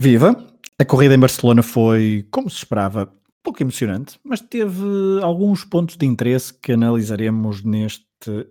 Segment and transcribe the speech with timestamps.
[0.00, 0.46] Viva!
[0.78, 3.12] A corrida em Barcelona foi, como se esperava,
[3.42, 4.80] pouco emocionante, mas teve
[5.24, 8.06] alguns pontos de interesse que analisaremos neste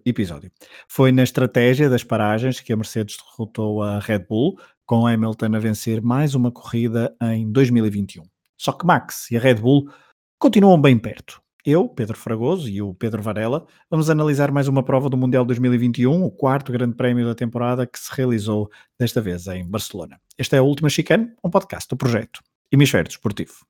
[0.05, 0.52] episódio.
[0.89, 5.60] Foi na estratégia das paragens que a Mercedes derrotou a Red Bull, com Hamilton a
[5.60, 8.24] vencer mais uma corrida em 2021.
[8.58, 9.90] Só que Max e a Red Bull
[10.38, 11.42] continuam bem perto.
[11.70, 16.23] Eu, Pedro Fragoso e o Pedro Varela vamos analisar mais uma prova do Mundial 2021,
[16.23, 20.18] o quarto grande prémio da temporada que se realizou desta vez em Barcelona.
[20.38, 22.40] Esta é a Última Chicane, um podcast do projeto
[22.72, 23.66] Hemisfério Desportivo.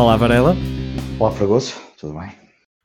[0.00, 0.56] Olá Varela.
[1.18, 2.32] Olá Fragoso, tudo bem?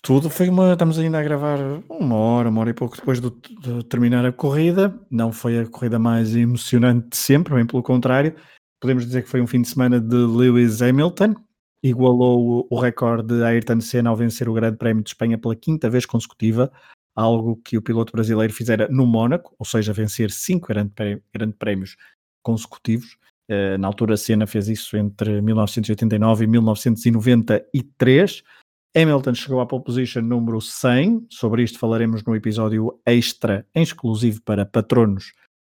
[0.03, 0.73] Tudo foi uma.
[0.73, 1.57] Estamos ainda a gravar
[1.89, 4.93] uma hora, uma hora e pouco depois de, de terminar a corrida.
[5.09, 8.35] Não foi a corrida mais emocionante de sempre, bem pelo contrário.
[8.81, 11.35] Podemos dizer que foi um fim de semana de Lewis Hamilton.
[11.81, 15.89] Igualou o recorde de Ayrton Senna ao vencer o Grande Prémio de Espanha pela quinta
[15.89, 16.69] vez consecutiva,
[17.15, 21.95] algo que o piloto brasileiro fizera no Mónaco, ou seja, vencer cinco Grandes Prémios
[22.43, 23.17] consecutivos.
[23.49, 28.43] Uh, na altura, Senna fez isso entre 1989 e 1993.
[28.95, 31.27] Hamilton chegou à pole position número 100.
[31.29, 35.33] Sobre isto falaremos no episódio extra, exclusivo para patronos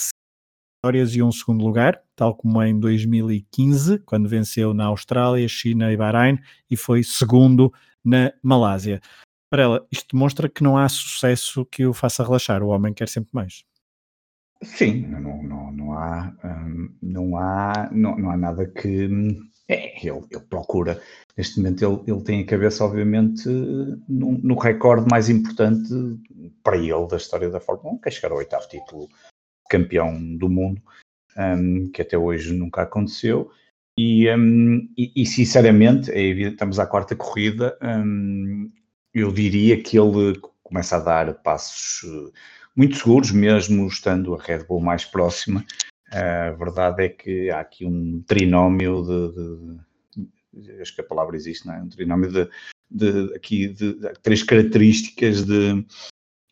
[0.82, 5.96] vitórias e um segundo lugar, tal como em 2015, quando venceu na Austrália, China e
[5.96, 6.38] Bahrein,
[6.68, 7.72] e foi segundo
[8.04, 9.00] na Malásia.
[9.48, 13.08] Para ela, isto demonstra que não há sucesso que o faça relaxar, o homem quer
[13.08, 13.64] sempre mais.
[14.64, 19.08] Sim, não, não, não há, hum, não, há não, não há nada que.
[19.68, 21.00] É, ele, ele procura,
[21.36, 23.48] neste momento ele, ele tem a cabeça, obviamente,
[24.08, 25.88] no, no recorde mais importante
[26.62, 29.08] para ele da história da Fórmula 1, que é chegar ao oitavo título
[29.70, 30.82] campeão do mundo,
[31.36, 33.50] um, que até hoje nunca aconteceu.
[33.98, 38.70] E, um, e, e sinceramente, é evidente, estamos à quarta corrida, um,
[39.14, 42.32] eu diria que ele começa a dar passos uh,
[42.74, 45.64] muito seguros, mesmo estando a Red Bull mais próxima.
[46.12, 51.66] A verdade é que há aqui um trinómio de, de, acho que a palavra existe,
[51.66, 51.82] não é?
[51.82, 52.48] Um trinómio de,
[52.90, 55.86] de aqui de, três características de,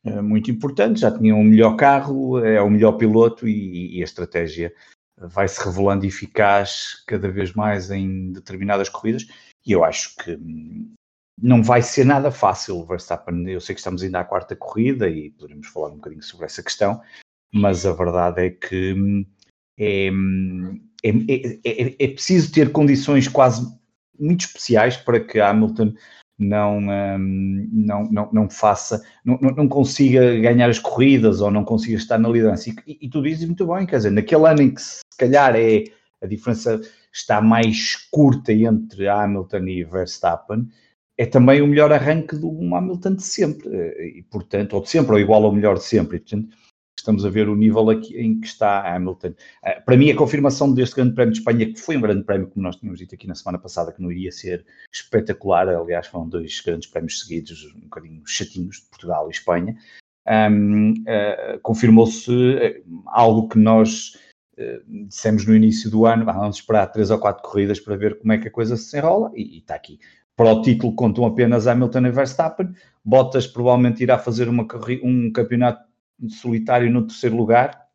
[0.04, 4.04] eh, muito importante, já tinha um melhor carro, é o melhor piloto e, e a
[4.04, 4.72] estratégia
[5.18, 9.26] vai se revelando eficaz cada vez mais em determinadas corridas
[9.66, 10.94] e eu acho que hum,
[11.40, 13.48] não vai ser nada fácil o Verstappen.
[13.48, 16.62] Eu sei que estamos ainda à quarta corrida e poderemos falar um bocadinho sobre essa
[16.62, 17.00] questão,
[17.52, 19.26] mas a verdade é que hum,
[19.80, 23.66] é, hum, é, é, é, é preciso ter condições quase
[24.18, 25.94] muito especiais para que Hamilton
[26.38, 31.96] não, um, não, não, não faça, não, não consiga ganhar as corridas ou não consiga
[31.96, 32.70] estar na liderança.
[32.86, 35.84] E, e, tu dizes muito bem, quer dizer, naquele ano em que se calhar é
[36.22, 36.80] a diferença
[37.12, 40.68] está mais curta entre Hamilton e Verstappen,
[41.16, 43.68] é também o melhor arranque do Hamilton de sempre,
[44.18, 46.48] e portanto, ou de sempre, ou igual ao melhor de sempre, e portanto,
[47.00, 49.28] estamos a ver o nível aqui em que está Hamilton.
[49.28, 52.48] Uh, para mim, a confirmação deste Grande Prémio de Espanha, que foi um Grande Prémio,
[52.48, 56.28] como nós tínhamos dito aqui na semana passada, que não iria ser espetacular, aliás, foram
[56.28, 59.76] dois grandes prémios seguidos, um bocadinho chatinhos, de Portugal e Espanha,
[60.50, 64.16] um, uh, confirmou-se uh, algo que nós
[64.86, 68.36] dissemos no início do ano, vamos esperar três ou quatro corridas para ver como é
[68.36, 69.98] que a coisa se enrola, e, e está aqui.
[70.36, 72.74] Para o título contam apenas Hamilton e Verstappen,
[73.04, 74.66] Bottas provavelmente irá fazer uma,
[75.02, 75.89] um campeonato
[76.28, 77.88] solitário no terceiro lugar.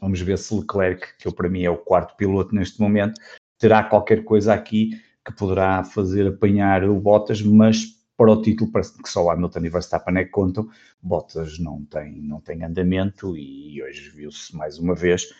[0.00, 3.20] Vamos ver se Leclerc, que eu, para mim é o quarto piloto neste momento,
[3.58, 9.00] terá qualquer coisa aqui que poderá fazer apanhar o Bottas, mas para o título parece
[9.02, 10.68] que só Hamilton e Verstappen é que contam.
[11.02, 15.32] Bottas não tem, não tem andamento e hoje viu-se mais uma vez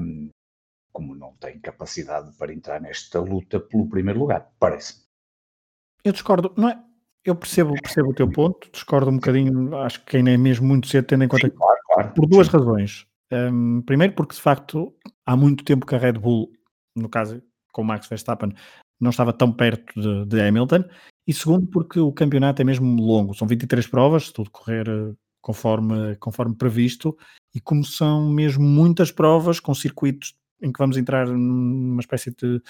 [0.00, 0.30] um,
[0.92, 5.02] como não tem capacidade para entrar nesta luta pelo primeiro lugar, parece-me.
[6.02, 6.82] Eu discordo, não é?
[7.26, 10.86] Eu percebo, percebo o teu ponto, discordo um bocadinho, acho que ainda é mesmo muito
[10.86, 12.12] cedo, tendo em conta Sim, claro, claro.
[12.14, 12.52] por duas Sim.
[12.52, 13.06] razões.
[13.32, 14.94] Um, primeiro, porque de facto
[15.26, 16.52] há muito tempo que a Red Bull,
[16.94, 17.42] no caso
[17.72, 18.52] com o Max Verstappen,
[19.00, 20.84] não estava tão perto de, de, Hamilton.
[21.26, 25.12] E segundo, porque o campeonato é mesmo longo, são 23 provas, se tudo correr eh,
[25.40, 27.18] conforme, conforme previsto,
[27.52, 32.62] e como são mesmo muitas provas com circuitos em que vamos entrar numa espécie de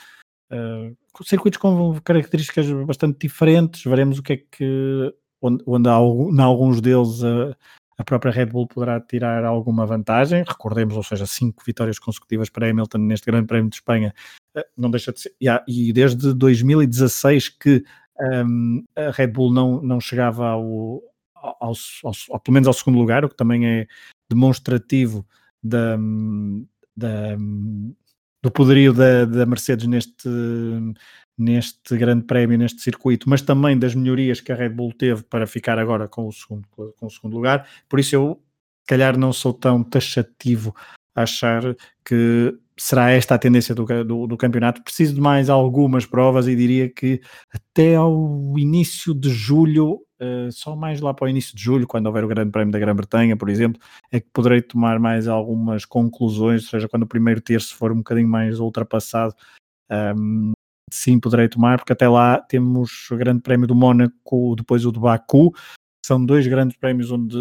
[0.50, 6.40] Uh, circuitos com características bastante diferentes, veremos o que é que, onde, onde há, em
[6.40, 7.56] alguns deles a,
[7.98, 10.44] a própria Red Bull poderá tirar alguma vantagem.
[10.46, 14.14] Recordemos, ou seja, cinco vitórias consecutivas para Hamilton neste Grande Prémio de Espanha,
[14.54, 15.34] eh, não deixa de ser.
[15.66, 17.82] E desde 2016 que
[18.20, 21.02] um, a Red Bull não, não chegava ao,
[21.34, 21.72] ao,
[22.04, 23.86] ao, ao, pelo menos ao segundo lugar, o que também é
[24.28, 25.26] demonstrativo
[25.62, 25.96] da,
[26.96, 27.36] da,
[28.46, 30.28] do poderio da, da Mercedes neste,
[31.36, 35.48] neste grande prémio, neste circuito, mas também das melhorias que a Red Bull teve para
[35.48, 36.64] ficar agora com o segundo,
[36.96, 37.68] com o segundo lugar.
[37.88, 38.40] Por isso eu,
[38.86, 40.72] calhar, não sou tão taxativo
[41.12, 44.84] a achar que será esta a tendência do, do, do, campeonato.
[44.84, 47.20] Preciso de mais algumas provas e diria que
[47.52, 52.06] até ao início de julho, uh, só mais lá para o início de julho, quando
[52.06, 53.80] houver o Grande Prémio da Grã-Bretanha, por exemplo,
[54.10, 57.98] é que poderei tomar mais algumas conclusões, ou seja, quando o primeiro terço for um
[57.98, 59.34] bocadinho mais ultrapassado,
[59.90, 60.52] um, ehm,
[60.92, 65.00] sim, poderei tomar, porque até lá temos o Grande Prémio do Mónaco, depois o do
[65.00, 65.52] Baku,
[66.04, 67.36] são dois grandes prémios onde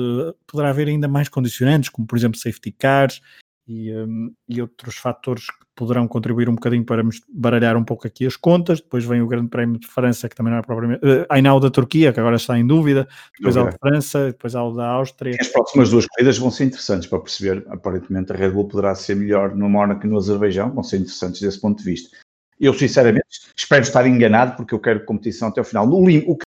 [0.48, 3.22] poderá haver ainda mais condicionantes, como por exemplo safety cars
[3.68, 8.26] e, um, e outros fatores que poderão contribuir um bocadinho para baralhar um pouco aqui
[8.26, 8.80] as contas.
[8.80, 11.04] Depois vem o Grande Prémio de França, que também não é propriamente.
[11.06, 13.08] Uh, Ainal da Turquia, que agora está em dúvida.
[13.38, 15.36] Depois há o de França, depois há o da Áustria.
[15.40, 17.66] As próximas duas corridas vão ser interessantes para perceber.
[17.70, 20.72] Aparentemente, a Red Bull poderá ser melhor no Mónaco e no Azerbaijão.
[20.72, 22.16] Vão ser interessantes desse ponto de vista.
[22.60, 23.26] Eu, sinceramente,
[23.56, 25.86] espero estar enganado, porque eu quero competição até o final.
[25.86, 26.46] No, o que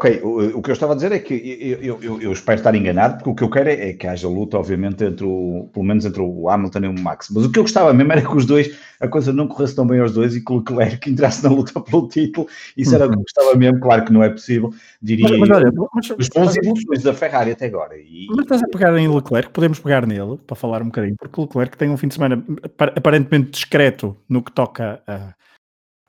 [0.00, 1.34] Ok, o, o, que eu estava a dizer é que
[1.82, 4.28] eu, eu, eu, espero estar enganado, porque o que eu quero é, é, que haja
[4.28, 7.28] luta, obviamente, entre o, pelo menos entre o Hamilton e o Max.
[7.34, 9.84] Mas o que eu gostava mesmo era que os dois, a coisa não corresse tão
[9.84, 12.46] bem aos dois e que o Leclerc entrasse na luta pelo título.
[12.76, 14.72] Isso era o que eu gostava mesmo, claro que não é possível.
[15.02, 17.96] Diria mas, mas olha, mas, os bons evoluções da Ferrari até agora.
[17.96, 21.40] E, mas estás a pegar em Leclerc, podemos pegar nele para falar um bocadinho, porque
[21.40, 22.40] o Leclerc tem um fim de semana
[22.78, 25.34] aparentemente discreto no que toca a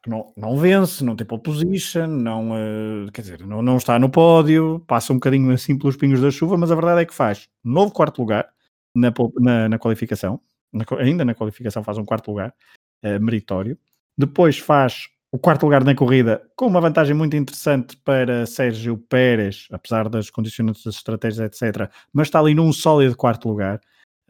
[0.07, 4.09] não, não vence, não tem pole position, não, uh, quer dizer, não, não está no
[4.09, 7.49] pódio, passa um bocadinho assim pelos pingos da chuva, mas a verdade é que faz
[7.63, 8.49] novo quarto lugar
[8.95, 10.39] na, na, na qualificação,
[10.71, 12.53] na, ainda na qualificação faz um quarto lugar,
[13.03, 13.77] uh, meritório.
[14.17, 19.67] Depois faz o quarto lugar na corrida com uma vantagem muito interessante para Sérgio Pérez,
[19.71, 21.89] apesar das condicionantes das estratégias, etc.
[22.11, 23.79] Mas está ali num sólido quarto lugar.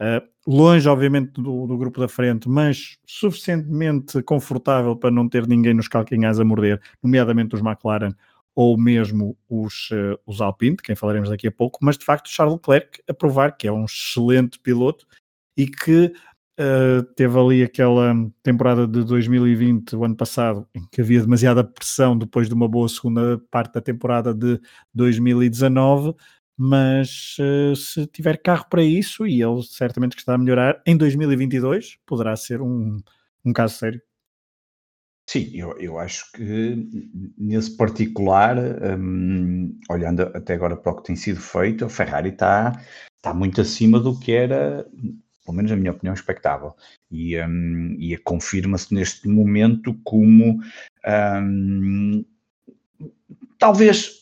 [0.00, 5.74] Uh, longe, obviamente, do, do, grupo da frente, mas suficientemente confortável para não ter ninguém
[5.74, 8.14] nos calcanhares a morder, nomeadamente os McLaren
[8.54, 12.30] ou mesmo os, uh, os Alpine, de quem falaremos daqui a pouco, mas de facto
[12.30, 15.06] Charles Leclerc a provar que é um excelente piloto
[15.54, 16.12] e que
[16.58, 22.16] uh, teve ali aquela temporada de 2020, o ano passado, em que havia demasiada pressão
[22.16, 24.58] depois de uma boa segunda parte da temporada de
[24.94, 26.14] 2019,
[26.62, 30.94] mas uh, se tiver carro para isso, e ele certamente que está a melhorar, em
[30.94, 32.98] 2022 poderá ser um,
[33.42, 34.02] um caso sério.
[35.26, 36.86] Sim, eu, eu acho que
[37.38, 42.78] nesse particular, um, olhando até agora para o que tem sido feito, a Ferrari está,
[43.16, 44.86] está muito acima do que era,
[45.46, 46.74] pelo menos na minha opinião, expectável.
[47.10, 50.60] E, um, e confirma-se neste momento como
[51.06, 52.24] um,
[53.58, 54.19] talvez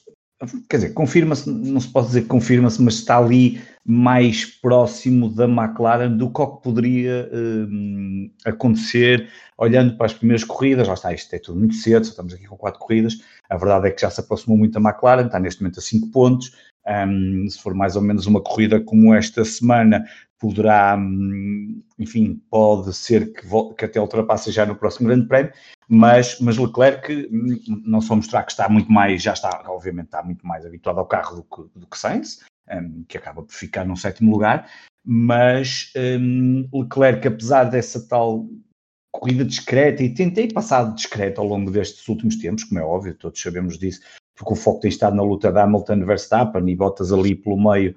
[0.68, 5.46] quer dizer, confirma-se, não se pode dizer que confirma-se, mas está ali mais próximo da
[5.46, 10.86] McLaren do que, que poderia um, acontecer olhando para as primeiras corridas.
[10.86, 13.20] Lá está, isto é tudo muito cedo, só estamos aqui com quatro corridas.
[13.50, 16.08] A verdade é que já se aproximou muito da McLaren, está neste momento a cinco
[16.10, 16.52] pontos.
[16.88, 20.04] Um, se for mais ou menos uma corrida como esta semana,
[20.38, 23.42] poderá, hum, enfim, pode ser que,
[23.76, 25.52] que até ultrapasse já no próximo Grande Prémio,
[25.88, 30.22] mas, mas Leclerc hum, não só mostrar que está muito mais, já está, obviamente, está
[30.22, 33.84] muito mais habituado ao carro do que, do que Sainz, um, que acaba por ficar
[33.84, 34.70] num sétimo lugar,
[35.04, 38.46] mas um, Leclerc, apesar dessa tal
[39.12, 43.40] corrida discreta, e tentei passar discreto ao longo destes últimos tempos, como é óbvio, todos
[43.40, 44.00] sabemos disso,
[44.38, 47.94] porque o foco tem estado na luta da Hamilton Verstappen e botas ali pelo meio,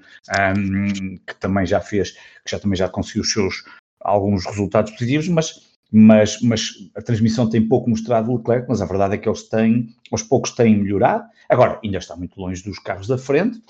[0.58, 2.12] um, que também já fez,
[2.44, 3.64] que já também já conseguiu os seus
[4.00, 8.86] alguns resultados positivos, mas mas, mas a transmissão tem pouco mostrado o Leclerc, mas a
[8.86, 11.26] verdade é que eles têm, aos poucos têm melhorado.
[11.50, 13.62] Agora, ainda está muito longe dos carros da frente.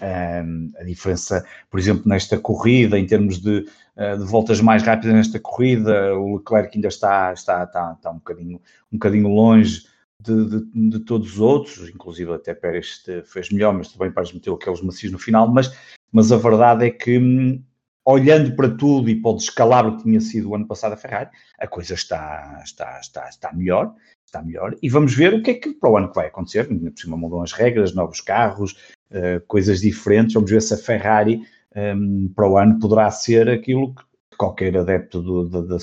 [0.00, 5.14] Um, a diferença, por exemplo, nesta corrida, em termos de, uh, de, voltas mais rápidas
[5.14, 8.56] nesta corrida, o Leclerc ainda está, está, está, está um, bocadinho,
[8.90, 9.82] um bocadinho longe
[10.22, 14.54] de, de, de, todos os outros, inclusive até Pérez fez melhor, mas também Pérez meteu
[14.54, 15.74] aqueles macios no final, mas,
[16.12, 17.62] mas a verdade é que hum,
[18.04, 21.30] olhando para tudo e para o descalabro que tinha sido o ano passado a Ferrari,
[21.58, 25.54] a coisa está, está, está, está melhor, está melhor, e vamos ver o que é
[25.54, 28.72] que para o ano que vai acontecer, por cima mudam as regras, novos carros,
[29.10, 31.42] uh, coisas diferentes, vamos ver se a Ferrari
[31.76, 34.02] um, para o ano poderá ser aquilo que
[34.36, 35.76] qualquer adepto do, da, da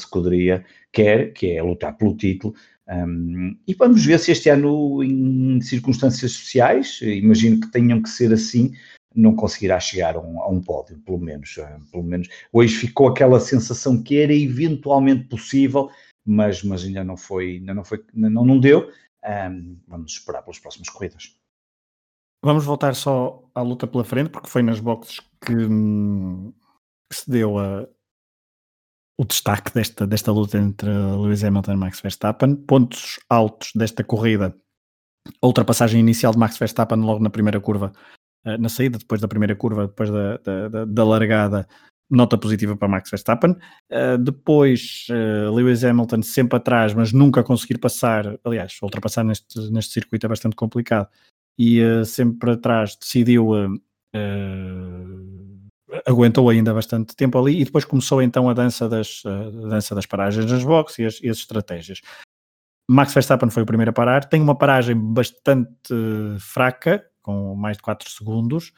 [0.91, 2.55] quer, que é lutar pelo título,
[2.89, 8.31] um, e vamos ver se este ano, em circunstâncias sociais, imagino que tenham que ser
[8.31, 8.73] assim,
[9.13, 11.55] não conseguirá chegar a um, a um pódio, pelo menos,
[11.91, 12.29] pelo menos.
[12.53, 15.89] Hoje ficou aquela sensação que era eventualmente possível,
[16.25, 18.89] mas, mas ainda não foi, ainda não foi, não, não deu.
[19.25, 21.35] Um, vamos esperar pelas próximas corridas.
[22.43, 27.57] Vamos voltar só à luta pela frente, porque foi nas boxes que, que se deu
[27.57, 27.87] a,
[29.17, 32.55] o destaque desta, desta luta entre Lewis Hamilton e Max Verstappen.
[32.55, 34.55] Pontos altos desta corrida.
[35.41, 37.91] A ultrapassagem inicial de Max Verstappen logo na primeira curva,
[38.45, 41.67] eh, na saída, depois da primeira curva, depois da, da, da largada,
[42.09, 43.51] nota positiva para Max Verstappen.
[43.91, 48.39] Uh, depois, uh, Lewis Hamilton sempre atrás, mas nunca conseguir passar.
[48.45, 51.09] Aliás, ultrapassar neste, neste circuito é bastante complicado.
[51.59, 53.81] E sempre atrás decidiu
[56.05, 60.05] aguentou ainda bastante tempo ali e depois começou então a dança das, a dança das
[60.05, 62.01] paragens nas boxes e as, e as estratégias.
[62.89, 65.93] Max Verstappen foi o primeiro a parar, tem uma paragem bastante
[66.39, 68.71] fraca, com mais de 4 segundos,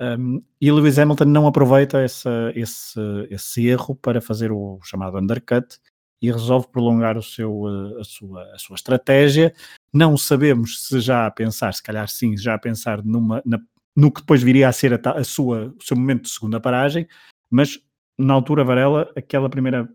[0.00, 5.78] um, e Lewis Hamilton não aproveita essa, esse, esse erro para fazer o chamado undercut
[6.20, 7.66] e resolve prolongar o seu,
[7.98, 9.54] a, sua, a sua estratégia.
[9.92, 13.58] Não sabemos se já a pensar, se calhar sim, já a pensar numa, na
[13.96, 17.08] no que depois viria a ser a, a sua, o seu momento de segunda paragem,
[17.50, 17.80] mas
[18.18, 19.88] na altura, Varela, aquela primeira,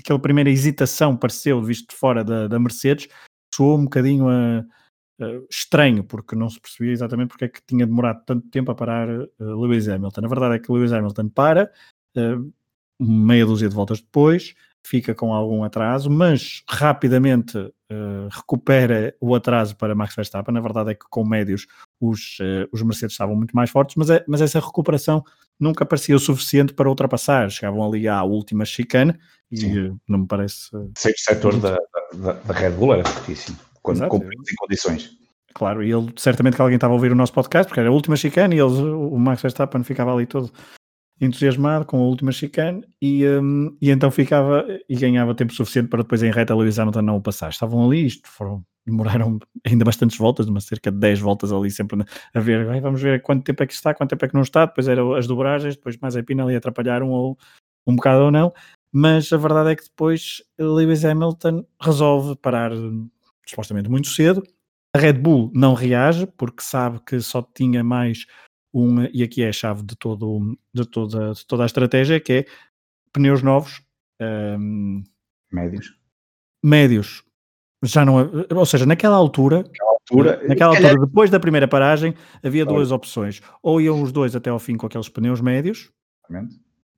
[0.00, 3.08] aquela primeira hesitação pareceu, visto de fora da, da Mercedes,
[3.54, 4.58] soou um bocadinho a,
[5.20, 8.74] a, estranho, porque não se percebia exatamente porque é que tinha demorado tanto tempo a
[8.74, 10.24] parar uh, Lewis Hamilton.
[10.24, 11.70] A verdade é que Lewis Hamilton para,
[12.16, 12.52] uh,
[12.98, 14.54] meia dúzia de voltas depois,
[14.86, 20.54] fica com algum atraso, mas rapidamente uh, recupera o atraso para Max Verstappen.
[20.54, 21.66] Na verdade é que com médios
[22.00, 25.24] os, uh, os Mercedes estavam muito mais fortes, mas, é, mas essa recuperação
[25.58, 27.50] nunca parecia o suficiente para ultrapassar.
[27.50, 29.18] Chegavam ali à última chicane
[29.50, 30.70] e uh, não me parece.
[30.96, 31.78] Sei que o setor da,
[32.14, 35.16] da, da, Red Bull era fortíssimo, quando com, em condições.
[35.54, 37.92] Claro, e ele certamente que alguém estava a ouvir o nosso podcast, porque era a
[37.92, 40.52] última chicane e eles, o Max Verstappen ficava ali todo
[41.20, 46.02] entusiasmado com a última chicane e, um, e então ficava e ganhava tempo suficiente para
[46.02, 47.50] depois em reta Lewis Hamilton não o passar.
[47.50, 52.04] Estavam ali, isto foram, demoraram ainda bastantes voltas, uma cerca de 10 voltas ali sempre
[52.34, 54.66] a ver, vamos ver quanto tempo é que está, quanto tempo é que não está,
[54.66, 57.38] depois eram as dobragens, depois mais a pina ali atrapalharam ou,
[57.86, 58.52] um bocado ou não,
[58.92, 62.72] mas a verdade é que depois Lewis Hamilton resolve parar
[63.46, 64.42] supostamente muito cedo,
[64.94, 68.26] a Red Bull não reage porque sabe que só tinha mais
[68.74, 72.32] um, e aqui é a chave de, todo, de, toda, de toda a estratégia, que
[72.32, 72.46] é
[73.12, 73.80] pneus novos.
[74.20, 75.04] Um,
[75.52, 75.94] médios.
[76.62, 77.22] Médios.
[77.84, 82.64] Já não, ou seja, naquela altura, naquela altura, naquela altura depois da primeira paragem, havia
[82.64, 83.40] duas opções.
[83.62, 85.92] Ou iam os dois até ao fim com aqueles pneus médios,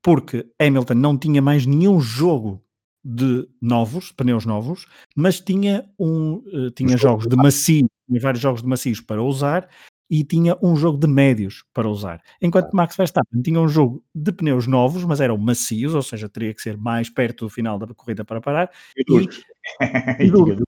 [0.03, 2.63] porque Hamilton não tinha mais nenhum jogo
[3.05, 7.87] de novos, pneus novos, mas tinha um uh, tinha jogos de macio,
[8.21, 9.69] vários jogos de macios para usar
[10.11, 12.21] e tinha um jogo de médios para usar.
[12.41, 16.55] Enquanto Max Verstappen tinha um jogo de pneus novos, mas eram macios, ou seja, teria
[16.55, 18.71] que ser mais perto do final da corrida para parar.
[18.97, 19.43] E, duros.
[20.21, 20.63] E, e, duros.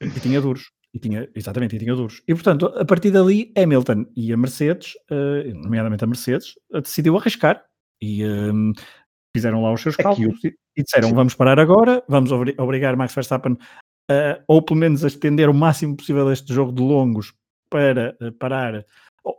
[0.00, 0.70] e tinha duros.
[0.94, 2.22] E tinha, exatamente, e tinha duros.
[2.28, 7.16] E portanto, a partir dali, Hamilton e a Mercedes, uh, nomeadamente a Mercedes, uh, decidiu
[7.18, 7.62] arriscar
[8.00, 8.72] e um,
[9.36, 11.14] fizeram lá os seus cálculos e, e, disseram: Sim.
[11.14, 13.58] vamos parar agora, vamos obrigar Max Verstappen
[14.10, 17.34] a, ou pelo menos a estender o máximo possível este jogo de longos
[17.68, 18.84] para uh, parar,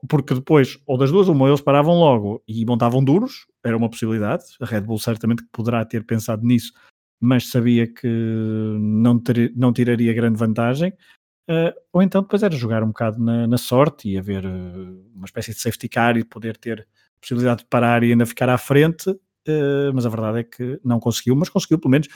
[0.08, 4.44] porque depois, ou das duas, uma, eles paravam logo e montavam duros, era uma possibilidade.
[4.62, 6.74] A Red Bull certamente poderá ter pensado nisso,
[7.20, 8.08] mas sabia que
[8.80, 10.94] não, ter, não tiraria grande vantagem.
[11.50, 15.24] Uh, ou então depois era jogar um bocado na, na sorte e haver uh, uma
[15.24, 16.86] espécie de safety car e poder ter
[17.22, 21.00] possibilidade de parar e ainda ficar à frente, uh, mas a verdade é que não
[21.00, 22.10] conseguiu, mas conseguiu pelo menos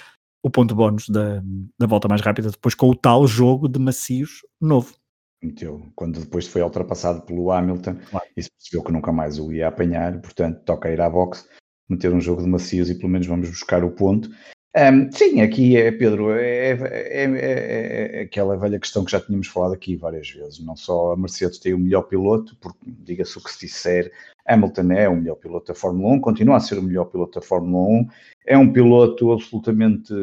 [0.44, 1.41] o ponto bónus da,
[1.80, 4.94] da volta mais rápida, depois com o tal jogo de macios novo
[5.41, 5.81] meteu.
[5.95, 8.25] Quando depois foi ultrapassado pelo Hamilton claro.
[8.36, 11.45] e se percebeu que nunca mais o ia apanhar, portanto toca ir à boxe,
[11.89, 14.29] meter um jogo de macios e pelo menos vamos buscar o ponto.
[14.74, 19.48] Um, sim, aqui é, Pedro, é, é, é, é, aquela velha questão que já tínhamos
[19.48, 20.63] falado aqui várias vezes.
[20.63, 24.12] Não só a Mercedes tem o melhor piloto, porque diga-se o que se disser,
[24.48, 27.45] Hamilton é o melhor piloto da Fórmula 1, continua a ser o melhor piloto da
[27.45, 28.07] Fórmula 1,
[28.48, 30.13] é um piloto absolutamente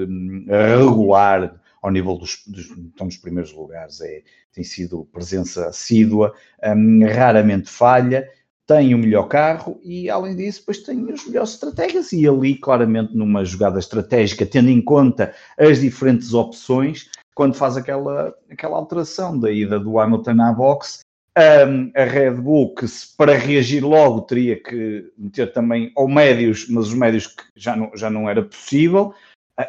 [0.48, 4.00] regular ao nível dos, dos, então, dos primeiros lugares.
[4.00, 8.28] É, tem sido presença assídua, um, raramente falha,
[8.66, 12.12] tem o melhor carro e, além disso, depois tem os melhores estratégias.
[12.12, 18.34] E ali, claramente, numa jogada estratégica, tendo em conta as diferentes opções, quando faz aquela,
[18.50, 21.00] aquela alteração da ida do Hamilton à box,
[21.38, 26.68] um, a Red Bull, que se, para reagir logo teria que meter também ou médios,
[26.68, 29.14] mas os médios que já não, já não era possível,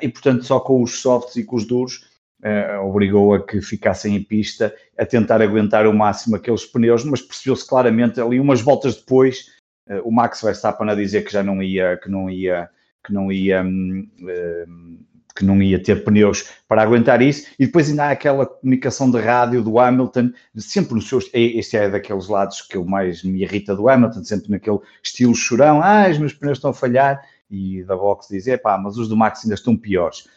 [0.02, 2.10] e portanto só com os softs e com os duros
[2.44, 7.22] uh, obrigou a que ficassem em pista a tentar aguentar o máximo aqueles pneus, mas
[7.22, 9.48] percebeu-se claramente ali umas voltas depois
[9.90, 12.70] uh, o Max Verstappen a dizer que já não ia, que não ia,
[13.06, 15.00] que não ia, uh,
[15.36, 19.20] que não ia ter pneus para aguentar isso, e depois ainda há aquela comunicação de
[19.20, 23.76] rádio do Hamilton, sempre nos seus, este é daqueles lados que eu mais me irrita
[23.76, 27.96] do Hamilton, sempre naquele estilo chorão, ah, os meus pneus estão a falhar, e da
[27.96, 30.28] box dizer, pá, mas os do Max ainda estão piores.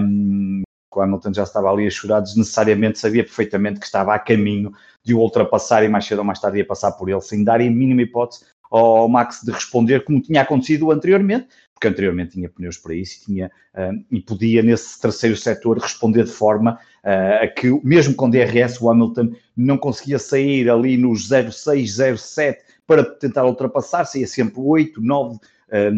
[0.00, 0.62] Um,
[0.94, 4.72] o Hamilton já estava ali a chorar desnecessariamente, sabia perfeitamente que estava a caminho
[5.04, 7.60] de o ultrapassar e mais cedo ou mais tarde ia passar por ele, sem dar
[7.60, 12.76] a mínima hipótese ao Max de responder como tinha acontecido anteriormente, porque anteriormente tinha pneus
[12.76, 13.50] para isso e, tinha,
[14.10, 18.90] e podia nesse terceiro setor responder de forma uh, a que, mesmo com DRS, o
[18.90, 25.38] Hamilton não conseguia sair ali nos 06, 07 para tentar ultrapassar, saía sempre 8, 9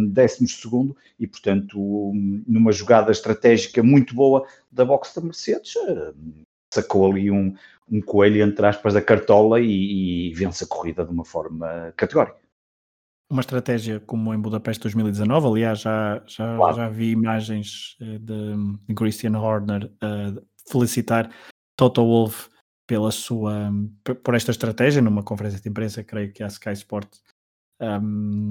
[0.09, 2.13] décimos de segundo e, portanto,
[2.47, 5.75] numa jogada estratégica muito boa da box da Mercedes,
[6.73, 7.55] sacou ali um,
[7.91, 12.39] um coelho, entre aspas, da cartola e, e vence a corrida de uma forma categórica.
[13.31, 16.77] Uma estratégia como em Budapeste 2019, aliás, já, já, claro.
[16.77, 21.31] já vi imagens eh, de, Christian Horner uh, felicitar
[21.77, 22.51] Toto Wolff
[22.89, 23.71] pela sua,
[24.25, 27.19] por esta estratégia, numa conferência de imprensa, creio que a Sky Sport
[27.81, 28.51] um,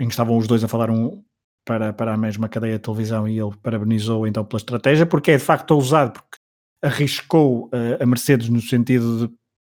[0.00, 1.22] em que estavam os dois a falar um
[1.64, 5.36] para, para a mesma cadeia de televisão e ele parabenizou então pela estratégia, porque é
[5.36, 6.38] de facto ousado, porque
[6.82, 9.34] arriscou uh, a Mercedes no sentido de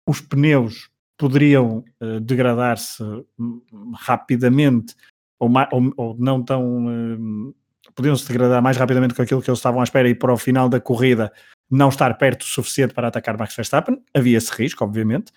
[0.08, 3.04] os pneus poderiam uh, degradar-se
[3.96, 4.96] rapidamente
[5.40, 7.56] ou, ou, ou, não tão uh,
[7.96, 10.38] podiam se degradar mais rapidamente que aquilo que eles estavam à espera e para o
[10.38, 11.32] final da corrida
[11.70, 15.32] não estar perto o suficiente para atacar Max Verstappen, havia esse risco, obviamente,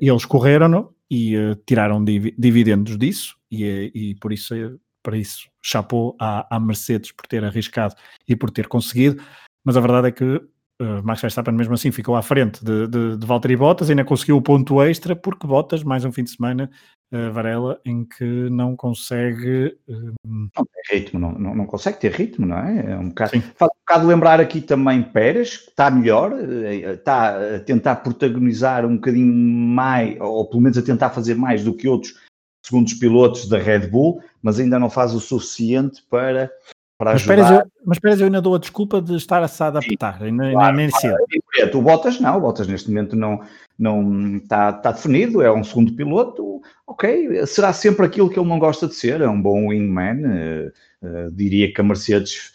[0.00, 1.34] eles correram e
[1.66, 4.54] tiraram div dividendos disso e, e por isso,
[5.02, 7.94] para isso, chapou à, à Mercedes por ter arriscado
[8.26, 9.22] e por ter conseguido,
[9.64, 10.42] mas a verdade é que
[10.80, 14.36] uh, Max Verstappen mesmo assim ficou à frente de, de, de Valtteri Bottas, ainda conseguiu
[14.36, 16.70] o ponto extra porque Bottas, mais um fim de semana,
[17.12, 19.76] uh, Varela, em que não consegue...
[19.88, 20.14] Uh...
[20.24, 22.92] Não tem ritmo, não, não, não, consegue ter ritmo, não é?
[22.92, 27.60] é um bocado, faz um bocado lembrar aqui também Pérez, que está melhor, está a
[27.60, 32.14] tentar protagonizar um bocadinho mais, ou pelo menos a tentar fazer mais do que outros
[32.68, 36.50] segundo os pilotos da Red Bull, mas ainda não faz o suficiente para,
[36.98, 37.46] para mas ajudar.
[37.46, 40.52] Pérez, mas Pérez eu ainda dou a desculpa de estar a se adaptar, Sim, nem,
[40.52, 41.16] claro, nem cedo.
[41.74, 43.40] O Bottas não, o Bottas neste momento não,
[43.78, 48.58] não está, está definido, é um segundo piloto, ok, será sempre aquilo que ele não
[48.58, 50.72] gosta de ser, é um bom wingman, uh,
[51.06, 52.52] uh, diria que a Mercedes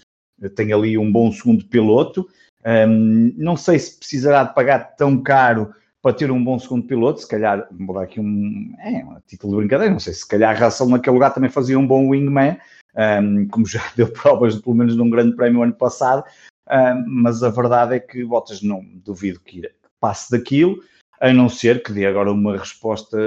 [0.55, 2.27] tem ali um bom segundo piloto,
[2.65, 7.21] um, não sei se precisará de pagar tão caro para ter um bom segundo piloto,
[7.21, 10.53] se calhar, vou dar aqui um, é, um título de brincadeira, não sei, se calhar
[10.53, 12.57] a Russell naquele lugar também fazia um bom wingman,
[12.95, 16.23] um, como já deu provas, pelo menos num grande prémio ano passado,
[16.69, 20.77] um, mas a verdade é que Bottas não duvido que passe daquilo,
[21.19, 23.17] a não ser que dê agora uma resposta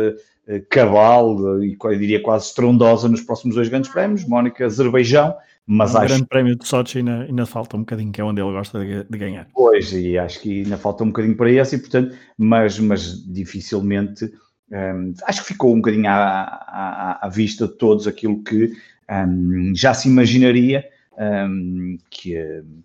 [0.49, 5.35] uh, cabal e eu diria quase estrondosa nos próximos dois grandes prémios, Mónica, Azerbaijão,
[5.67, 6.09] mas o acho...
[6.09, 9.03] grande prémio de Sochi ainda, ainda falta um bocadinho, que é onde ele gosta de,
[9.03, 9.49] de, ganhar.
[9.53, 14.33] Pois, e acho que ainda falta um bocadinho para esse, e portanto, mas, mas dificilmente,
[14.71, 18.73] um, acho que ficou um bocadinho à, à, à vista de todos aquilo que
[19.11, 20.89] um, já se imaginaria,
[21.19, 22.35] um, que,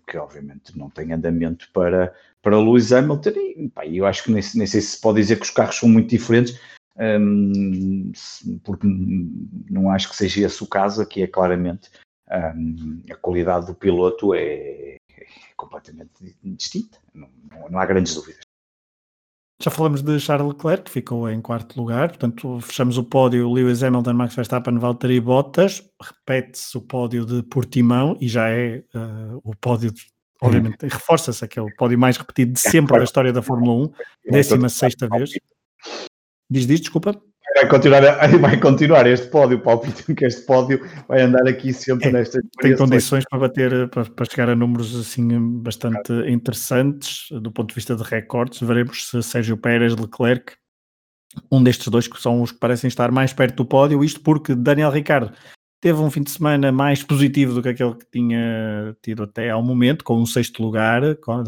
[0.06, 4.42] que obviamente não tem andamento para, para Lewis Hamilton, e pá, eu acho que nem,
[4.42, 6.58] sei se pode dizer que os carros são muito diferentes,
[6.98, 8.12] um,
[8.64, 8.86] porque
[9.70, 11.90] não acho que seja esse o caso, aqui é claramente
[13.10, 17.28] a qualidade do piloto é, é completamente distinta, não,
[17.70, 18.40] não, há grandes dúvidas.
[19.62, 23.80] Já falamos de Charles Leclerc, que ficou em quarto lugar, portanto fechamos o pódio Lewis
[23.84, 29.54] Hamilton, Max Verstappen, Valtteri Bottas, repete-se o pódio de Portimão e já é uh, o
[29.54, 30.02] pódio, de,
[30.42, 33.86] obviamente, reforça-se aquele pódio mais repetido de sempre da história da Fórmula
[34.26, 35.30] 1, 16 sexta vez.
[36.50, 37.22] Diz, diz, desculpa
[37.54, 38.02] vai continuar,
[38.40, 42.76] vai continuar este pódio, palpite que este pódio vai andar aqui sempre é, nesta Tem
[42.76, 47.94] condições para bater, para, para, chegar a números assim bastante interessantes do ponto de vista
[47.94, 48.60] de recordes.
[48.60, 50.54] Veremos se Sérgio Pérez, Leclerc,
[51.50, 54.54] um destes dois que são os que parecem estar mais perto do pódio, isto porque
[54.54, 55.32] Daniel Ricardo
[55.82, 59.64] teve um fim de semana mais positivo do que aquele que tinha tido até ao
[59.64, 61.42] momento, com um sexto lugar, com,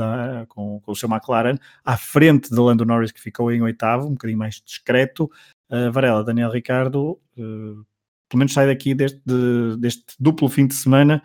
[0.49, 4.11] com, com o seu McLaren, à frente de Lando Norris, que ficou em oitavo, um
[4.11, 5.31] bocadinho mais discreto,
[5.75, 7.85] Uh, Varela, Daniel Ricardo, uh,
[8.29, 11.21] pelo menos sai daqui deste, de, deste duplo fim de semana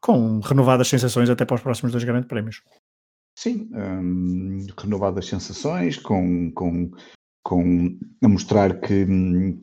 [0.00, 2.62] com renovadas sensações até para os próximos dois grandes prémios.
[3.36, 6.90] Sim, um, renovadas sensações, com, com,
[7.42, 9.06] com a mostrar que,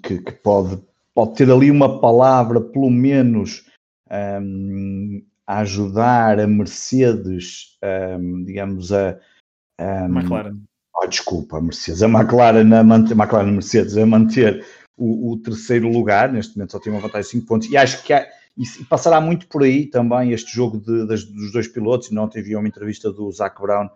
[0.03, 0.81] que, que, pode,
[1.13, 3.65] pode ter ali uma palavra, pelo menos,
[4.41, 7.77] um, a ajudar a Mercedes,
[8.19, 9.19] um, digamos, a.
[9.79, 10.59] McLaren.
[10.99, 14.65] Oh, desculpa, a Mercedes, a McLaren, a manter, McLaren Mercedes a manter
[14.97, 18.03] o, o, terceiro lugar, neste momento só tem uma vantagem de 5 pontos, e acho
[18.03, 22.09] que há, e passará muito por aí também este jogo de, das, dos dois pilotos.
[22.09, 23.87] Não teve uma entrevista do Zac Brown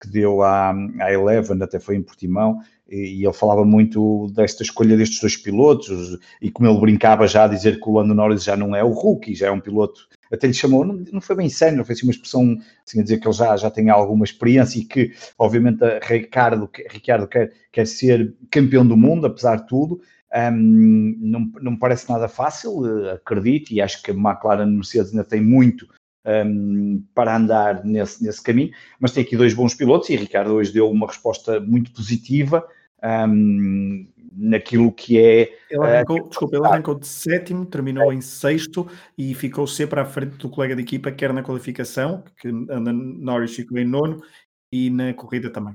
[0.00, 4.62] que deu à, à Eleven, até foi em Portimão, e, e, ele falava muito desta
[4.62, 8.44] escolha destes dois pilotos, e como ele brincava já a dizer que o Lando Norris
[8.44, 11.36] já não é o rookie, já é um piloto, até lhe chamou, não, não foi
[11.36, 14.24] bem sério, foi assim uma expressão, assim, a dizer que ele já, já tem alguma
[14.24, 20.00] experiência e que, obviamente, Ricardo, Ricardo quer, quer ser campeão do mundo, apesar de tudo,
[20.34, 25.10] um, não, não me parece nada fácil, uh, acredito, e acho que a McLaren Mercedes
[25.10, 25.88] ainda tem muito
[26.26, 30.72] um, para andar nesse, nesse caminho, mas tem aqui dois bons pilotos e Ricardo hoje
[30.72, 32.66] deu uma resposta muito positiva.
[33.02, 35.56] Um, naquilo que é.
[35.70, 38.14] Ele arrancou, uh, desculpa, ele arrancou de sétimo, terminou é.
[38.14, 38.86] em sexto
[39.16, 43.54] e ficou sempre à frente do colega de equipa, quer na qualificação, que anda Norris
[43.54, 44.22] ficou em nono,
[44.72, 45.74] e na corrida também.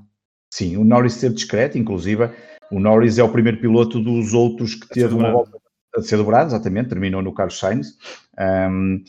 [0.54, 2.30] Sim, o Norris ser discreto, inclusive
[2.72, 5.58] o Norris é o primeiro piloto dos outros que teve uma volta
[5.96, 7.98] a ser dobrado, exatamente, terminou no Carlos Sainz.
[8.40, 9.04] Um,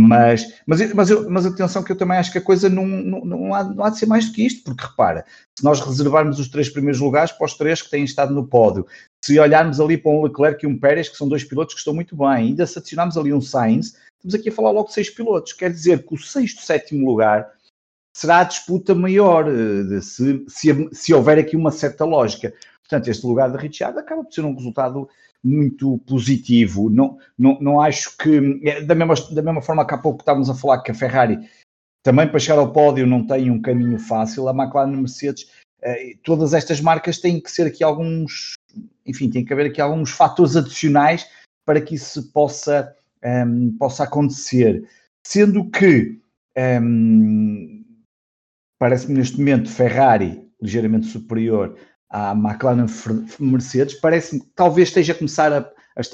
[0.00, 3.24] mas, mas, mas, eu, mas atenção que eu também acho que a coisa não, não,
[3.24, 5.24] não, há, não há de ser mais do que isto, porque repara,
[5.58, 8.86] se nós reservarmos os três primeiros lugares para os três que têm estado no pódio,
[9.24, 11.92] se olharmos ali para um Leclerc e um Pérez, que são dois pilotos que estão
[11.92, 15.10] muito bem, ainda se adicionarmos ali um Sainz, estamos aqui a falar logo de seis
[15.10, 17.50] pilotos, quer dizer que o sexto, sétimo lugar
[18.14, 22.54] será a disputa maior, de, se, se, se houver aqui uma certa lógica.
[22.82, 25.08] Portanto, este lugar de Richard acaba por ser um resultado
[25.42, 26.90] muito positivo.
[26.90, 30.50] Não, não, não acho que, é, da mesma, da mesma forma que há pouco estávamos
[30.50, 31.38] a falar que a Ferrari
[32.02, 35.50] também para chegar ao pódio não tem um caminho fácil, a McLaren Mercedes,
[35.82, 38.54] eh, todas estas marcas têm que ser aqui alguns,
[39.06, 41.28] enfim, tem que haver aqui alguns fatores adicionais
[41.66, 44.88] para que isso possa, um, ehm, possa acontecer.
[45.26, 46.18] Sendo que
[46.56, 47.84] um, ehm,
[48.78, 51.76] parece-me neste momento Ferrari ligeiramente superior
[52.10, 52.86] à McLaren
[53.38, 55.70] Mercedes, parece-me que talvez esteja a começar a,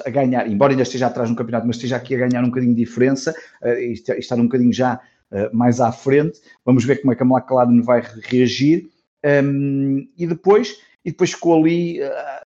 [0.07, 2.75] a, ganhar, embora ainda esteja atrás no campeonato, mas esteja aqui a ganhar um bocadinho
[2.75, 6.41] de diferença uh, e estar um bocadinho já uh, mais à frente.
[6.65, 8.89] Vamos ver como é que a McLaren vai reagir.
[9.25, 12.45] Um, e depois, e depois ficou ali, uh,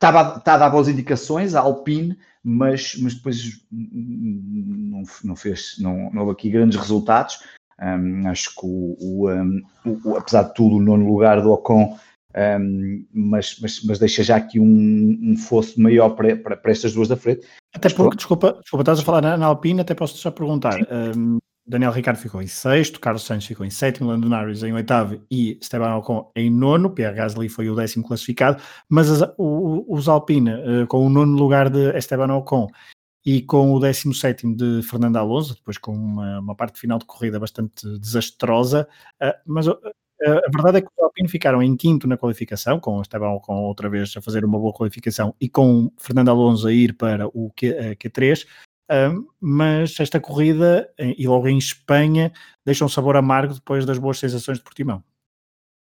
[0.00, 6.32] a dar boas indicações, a Alpine, mas, mas depois não, não fez, não, não houve
[6.32, 7.40] aqui grandes resultados.
[7.80, 9.62] Um, acho que o, o, um,
[10.04, 11.98] o, apesar de tudo, o nono lugar do Ocon
[12.36, 16.92] um, mas, mas, mas, deixa já aqui um, um fosso maior para, para, para, estas
[16.92, 17.46] duas da frente.
[17.74, 20.78] Até porque, desculpa, desculpa, estás a falar na, na Alpine, até posso já perguntar.
[21.16, 21.38] Um,
[21.68, 25.58] Daniel Ricardo ficou em sexto, Carlos Sainz ficou em sétimo, Lando Norris em oitavo e
[25.60, 30.50] Esteban Ocon em nono, Pierre Gasly foi o décimo classificado, mas as, o, os Alpine,
[30.50, 32.68] uh, com o nono lugar de Esteban Ocon
[33.26, 37.04] e com o décimo sétimo de Fernando Alonso, depois com uma, uma parte final de
[37.04, 38.88] corrida bastante desastrosa,
[39.22, 39.78] uh, mas uh,
[40.26, 43.88] a verdade é que os Alpine ficaram em quinto na qualificação, com Esteban com outra
[43.88, 47.96] vez a fazer uma boa qualificação e com Fernando Alonso a ir para o Q,
[47.96, 48.46] Q3,
[49.40, 52.32] mas esta corrida, e logo em Espanha,
[52.64, 55.02] deixa um sabor amargo depois das boas sensações de Portimão.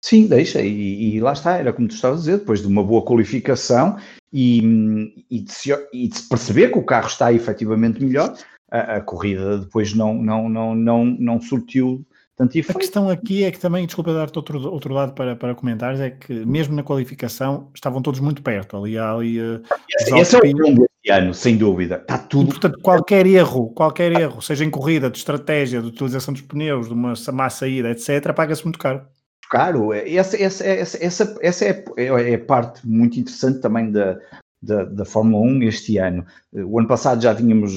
[0.05, 2.85] Sim, deixa, e, e, lá está, era como tu estavas a dizer, depois de uma
[2.85, 3.97] boa qualificação
[4.31, 8.37] e, e, de, se, e de perceber que o carro está efetivamente melhor,
[8.70, 12.05] a, a, corrida depois não, não, não, não, não surtiu
[12.37, 12.77] tanto efeito.
[12.77, 16.11] A questão aqui é que também, desculpa dar-te outro, outro lado para, para comentares, é
[16.11, 18.77] que mesmo na qualificação estavam todos muito perto.
[18.77, 19.62] Ali, ali uh,
[20.01, 21.97] esse, esse é o ano, sem dúvida.
[21.97, 22.49] Está tudo.
[22.49, 26.88] E, portanto, qualquer erro, qualquer erro, seja em corrida, de estratégia, de utilização dos pneus,
[26.88, 29.03] de uma má saída, etc., paga-se muito caro.
[29.51, 34.18] Caro, essa, essa, essa, essa, essa é, é, é, parte muito interessante também da,
[34.64, 36.24] da, da, Fórmula 1 este ano.
[36.53, 37.72] O ano passado já tínhamos,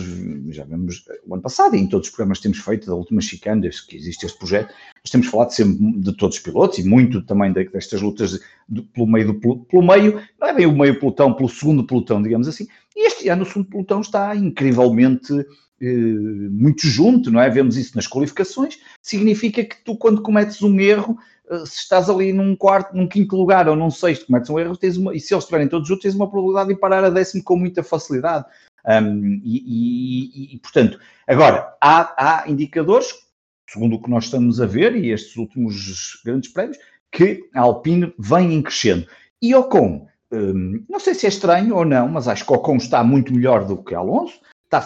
[0.49, 3.21] já vemos, o ano passado e em todos os programas que temos feito, da última
[3.21, 4.73] chicane, que existe este projeto,
[5.03, 8.39] nós temos falado sempre de todos os pilotos e muito também destas lutas
[8.93, 12.47] pelo meio do pelo meio, não é bem o meio pelotão, pelo segundo pelotão, digamos
[12.47, 12.67] assim.
[12.97, 15.31] E este ano o segundo pelotão está incrivelmente
[15.79, 17.47] eh, muito junto, não é?
[17.47, 18.79] Vemos isso nas qualificações.
[19.03, 21.15] Significa que tu, quando cometes um erro,
[21.47, 24.75] eh, se estás ali num quarto, num quinto lugar ou num sexto, cometes um erro,
[24.75, 27.43] tens uma, e se eles estiverem todos juntos, tens uma probabilidade de parar a décimo
[27.43, 28.45] com muita facilidade.
[28.83, 33.13] Um, e, e, e, portanto, agora, há, há indicadores,
[33.69, 36.79] segundo o que nós estamos a ver, e estes últimos grandes prémios,
[37.11, 39.05] que a Alpine vem em crescendo.
[39.39, 43.03] E Ocon, um, não sei se é estranho ou não, mas acho que Ocon está
[43.03, 44.39] muito melhor do que Alonso.
[44.65, 44.85] Está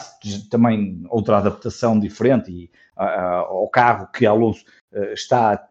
[0.50, 5.68] também outra adaptação diferente e, uh, ao carro que Alonso uh, está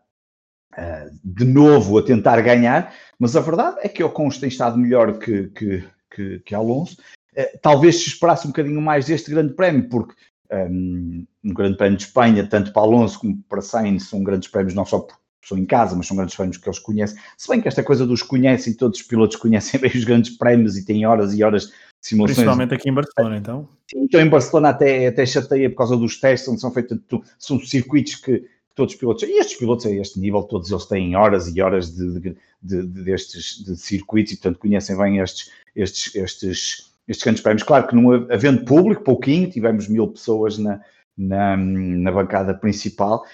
[0.76, 5.18] uh, de novo a tentar ganhar, mas a verdade é que Ocon tem estado melhor
[5.18, 6.96] que, que, que, que Alonso.
[7.36, 10.14] Uh, talvez se esperasse um bocadinho mais deste grande prémio, porque
[10.52, 14.74] um, um, grande prémio de Espanha, tanto para Alonso como para Sainz, são grandes prémios
[14.74, 17.18] não só por são em casa, mas são grandes prémios que eles conhecem.
[17.36, 20.76] Se bem que esta coisa dos conhecem, todos os pilotos conhecem bem os grandes prémios
[20.76, 22.36] e têm horas e horas de simulações.
[22.36, 23.68] Principalmente aqui em Barcelona, então.
[23.94, 26.98] Então em Barcelona até, até chateia por causa dos testes, onde são feitos,
[27.38, 31.16] são circuitos que todos os pilotos, e estes pilotos a este nível, todos eles têm
[31.16, 35.50] horas e horas de, de, de, de destes de circuitos e, portanto, conhecem bem estes,
[35.74, 37.62] estes, estes, estes grandes prémios.
[37.62, 40.80] Claro que não havendo público, pouquinho, tivemos mil pessoas na,
[41.20, 43.24] na, na bancada principal,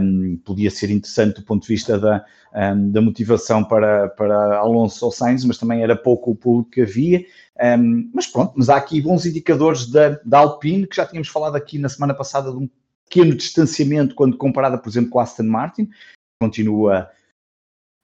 [0.00, 5.04] um, podia ser interessante do ponto de vista da, um, da motivação para, para Alonso
[5.04, 7.24] ou Sainz, mas também era pouco o público que havia.
[7.78, 11.54] Um, mas pronto, mas há aqui bons indicadores da, da Alpine, que já tínhamos falado
[11.54, 12.68] aqui na semana passada de um
[13.08, 15.88] pequeno distanciamento quando comparada, por exemplo, com a Aston Martin.
[16.40, 17.08] Continua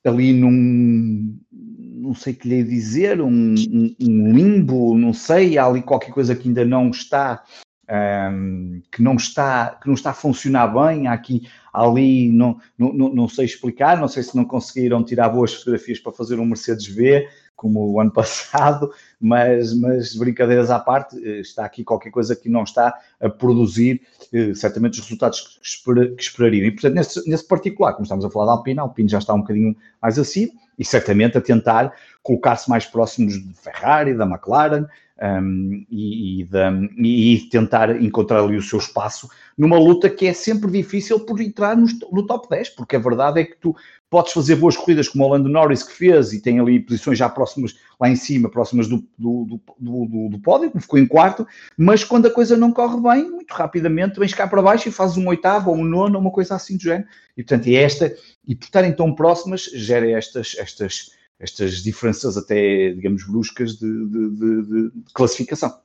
[0.05, 5.67] ali num, não sei o que lhe dizer, um, um, um, limbo, não sei, há
[5.67, 7.45] ali qualquer coisa que ainda não está,
[7.91, 12.93] um, que não está, que não está a funcionar bem, há aqui, ali, não, não,
[12.93, 16.87] não sei explicar, não sei se não conseguiram tirar boas fotografias para fazer um Mercedes
[16.87, 22.35] V, como o ano passado, mas, mas brincadeiras à parte, eh, está aqui qualquer coisa
[22.35, 26.67] que não está a produzir eh, certamente os resultados que, que esperariam.
[26.67, 29.35] E, portanto, nesse, nesse particular, como estamos a falar da Alpine, a Alpine já está
[29.35, 34.87] um bocadinho mais acima e certamente a tentar colocar-se mais próximos de Ferrari, da McLaren,
[35.23, 40.71] um, e, e, e, tentar encontrar ali o seu espaço numa luta que é sempre
[40.71, 43.77] difícil por entrar no, no, top 10, porque a verdade é que tu
[44.13, 47.31] podes fazer boas corridas como o Lando Norris que fez e tem ali posições já
[47.31, 51.47] próximas lá em cima, próximas do, do, do, do, do pódio, ficou em quarto,
[51.79, 55.17] mas quando a coisa não corre bem, muito rapidamente vens cá para baixo e fazes
[55.17, 57.09] um oitavo ou um nono, uma coisa assim do género.
[57.35, 58.15] E portanto, é esta,
[58.47, 64.31] e por estarem tão próximas, gera estas, estas estas diferenças até, digamos, bruscas de, de,
[64.31, 65.77] de, de classificação.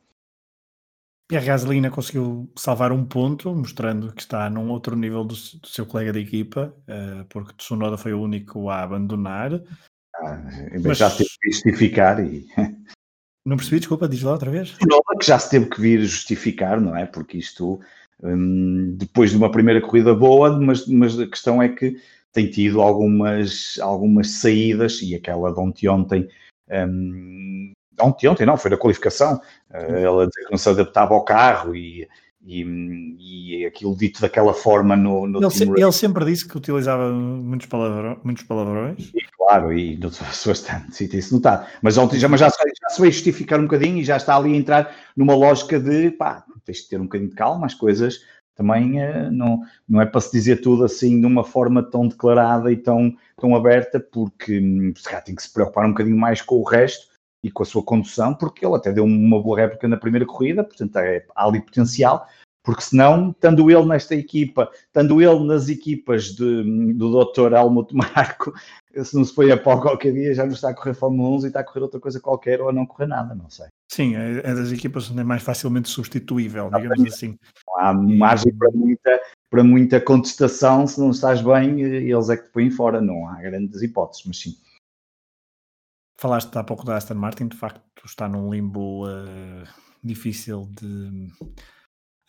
[1.28, 5.86] Pierre Gasolina conseguiu salvar um ponto, mostrando que está num outro nível do, do seu
[5.86, 9.62] colega de equipa, uh, porque Tsunoda foi o único a abandonar.
[10.16, 10.42] Ah,
[10.84, 12.48] mas já teve que justificar e...
[13.46, 14.72] Não percebi, desculpa, diz lá outra vez.
[14.72, 17.06] Tsunoda que já se teve que vir justificar, não é?
[17.06, 17.80] Porque isto,
[18.24, 21.98] hum, depois de uma primeira corrida boa, mas, mas a questão é que
[22.32, 26.30] tem tido algumas, algumas saídas e aquela de ontem, ontem
[26.70, 31.76] um, ontem, ontem não, foi na qualificação, ela dizia que não se adaptava ao carro
[31.76, 32.08] e,
[32.48, 32.64] e,
[33.20, 37.68] e aquilo dito daquela forma no, no ele, se, ele, sempre disse que utilizava muitos,
[37.68, 39.12] palavrões, muitos palavrões.
[39.14, 41.68] E, claro, e notou-se bastante, sim, tem-se notado.
[41.82, 44.54] Mas ontem já, mas já, já se veio justificar um bocadinho e já está ali
[44.54, 48.22] a entrar numa lógica de pá, tens de ter um bocadinho de calma, as coisas
[48.56, 52.72] também uh, não, não é para se dizer tudo assim de uma forma tão declarada
[52.72, 56.42] e tão, tão aberta, porque hum, se calhar tem que se preocupar um bocadinho mais
[56.42, 57.06] com o resto
[57.44, 60.64] e com a sua condução, porque ele até deu uma boa réplica na primeira corrida,
[60.64, 62.28] portanto é, há ali potencial,
[62.68, 67.54] porque senão, estando ele nesta equipa, estando ele nas equipas de, do Dr.
[67.54, 68.54] Helmut Marco,
[69.02, 71.46] se não se foi a pau qualquer dia, já não está a correr Fórmula 1
[71.46, 73.68] e está a correr outra coisa qualquer ou a não correr nada, não sei.
[73.90, 77.40] Sim, é, é das equipas onde é mais facilmente substituível, digamos assim.
[77.78, 82.52] há margem para muita, para muita contestação, se não estás bem, eles é que te
[82.52, 84.56] põem fora, não há grandes hipóteses, mas sim.
[86.20, 89.64] Falaste há pouco da Aston Martin, de facto está num limbo uh,
[90.04, 91.30] difícil de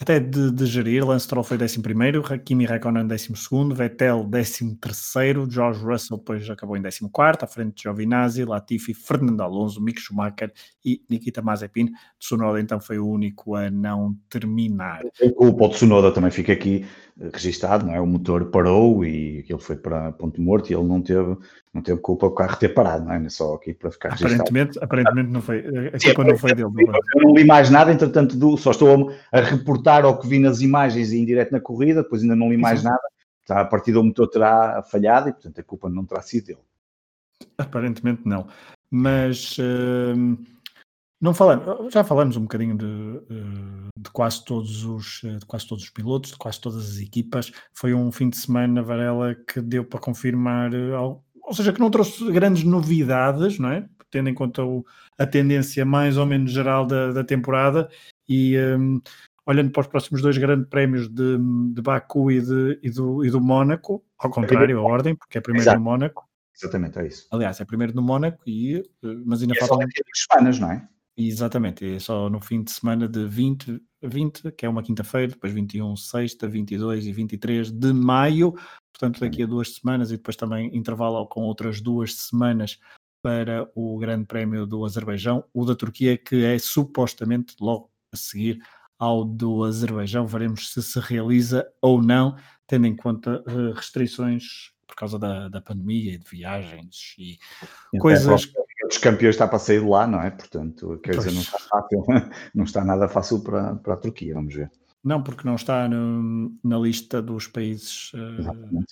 [0.01, 1.05] até de, de gerir.
[1.05, 3.33] Lance Stroll foi 11, Kimi Raikkonen 12,
[3.75, 7.11] Vettel 13, George Russell depois acabou em 14,
[7.43, 10.53] à frente de Giovinazzi, Latifi, Fernando Alonso, Mick Schumacher
[10.85, 11.91] e Nikita Mazepin.
[12.19, 15.03] Tsunoda então foi o único a não terminar.
[15.37, 16.87] O Tsunoda também fica aqui
[17.33, 18.01] registado, não é?
[18.01, 21.37] O motor parou e ele foi para ponto morto e ele não teve,
[21.75, 23.29] não teve culpa o carro ter parado, não é?
[23.29, 24.41] só aqui para ficar registado.
[24.41, 26.69] Aparentemente, aparentemente não foi, a culpa não foi dele.
[26.73, 30.39] Não eu não li mais nada, entretanto, do, só estou a, reportar ao que vi
[30.39, 33.03] nas imagens e em direto na corrida, depois ainda não li mais nada.
[33.49, 36.61] A partir do motor terá falhado e, portanto, a culpa não terá sido dele.
[37.57, 38.47] Aparentemente não.
[38.91, 39.57] Mas.
[39.59, 40.58] Uh
[41.21, 42.87] não falamos, já falamos um bocadinho de,
[43.31, 47.51] eh, de, quase todos os, de quase todos os pilotos, de quase todas as equipas.
[47.73, 51.91] Foi um fim de semana, Varela, que deu para confirmar, eh, ou seja, que não
[51.91, 53.89] trouxe grandes novidades, não é?
[54.11, 54.85] Tendo em conta o,
[55.19, 57.91] a tendência mais ou menos geral da, da temporada
[58.29, 59.01] e um, ehm,
[59.45, 61.39] olhando para os próximos dois grandes prémios de,
[61.75, 65.41] de Baku e, de, e, do, e do Mónaco, ao contrário, a ordem, porque é
[65.41, 65.79] primeiro Exato.
[65.79, 66.29] no Mónaco.
[66.55, 67.27] Exatamente, é isso.
[67.31, 68.83] Aliás, é primeiro no Mónaco, e,
[69.25, 69.81] mas ainda e faltam.
[69.83, 70.89] É semanas, não é?
[71.21, 75.53] Exatamente, é só no fim de semana de 20, 20 que é uma quinta-feira, depois
[75.53, 78.53] 21, sexta, 22 e 23 de maio,
[78.93, 82.79] portanto daqui a duas semanas e depois também intervalo com outras duas semanas
[83.21, 88.61] para o Grande Prémio do Azerbaijão, o da Turquia, que é supostamente logo a seguir
[88.97, 90.25] ao do Azerbaijão.
[90.25, 95.61] Veremos se se realiza ou não, tendo em conta uh, restrições por causa da, da
[95.61, 97.39] pandemia e de viagens e
[97.89, 98.53] Até coisas.
[98.91, 100.31] Os campeões está para sair de lá, não é?
[100.31, 102.05] Portanto, quer dizer, não está fácil,
[102.55, 104.71] não está nada fácil para, para a Turquia, vamos ver.
[105.05, 108.85] Não, porque não está no, na lista dos países uh,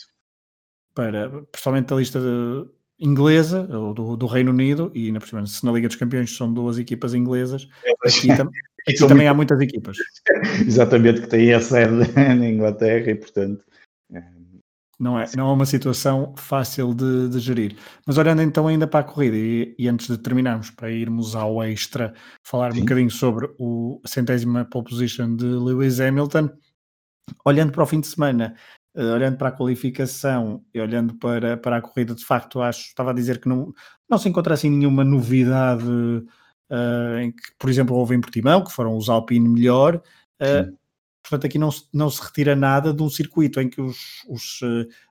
[0.94, 5.72] para, principalmente a lista de, inglesa, ou do, do, Reino Unido, e na se na
[5.72, 7.68] Liga dos Campeões são duas equipas inglesas,
[8.04, 8.48] aqui, tam,
[8.88, 9.98] aqui também há muitas equipas.
[10.66, 13.64] Exatamente, que têm a sede na Inglaterra e portanto.
[14.12, 14.35] É...
[14.98, 17.76] Não é, não é uma situação fácil de, de gerir.
[18.06, 21.62] Mas olhando então ainda para a corrida, e, e antes de terminarmos, para irmos ao
[21.62, 22.78] extra, falar Sim.
[22.78, 26.48] um bocadinho sobre o, a centésima pole position de Lewis Hamilton,
[27.44, 28.54] olhando para o fim de semana,
[28.96, 33.10] uh, olhando para a qualificação e olhando para, para a corrida, de facto, acho, estava
[33.10, 33.74] a dizer que não,
[34.08, 38.72] não se encontra assim nenhuma novidade uh, em que, por exemplo, houve em Portimão, que
[38.72, 40.00] foram os Alpine melhor.
[40.40, 40.74] Uh,
[41.28, 44.60] portanto, aqui não se, não se retira nada de um circuito em que os, os,